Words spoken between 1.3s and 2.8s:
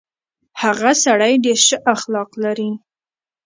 ډېر شه اخلاق لري.